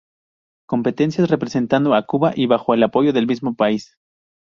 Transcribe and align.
Competencias 0.65 1.29
representando 1.29 1.93
a 1.93 2.07
Cuba, 2.07 2.31
y 2.35 2.47
bajo 2.47 2.73
el 2.73 2.81
apoyo 2.81 3.13
del 3.13 3.27
mismo 3.27 3.53
país. 3.53 3.99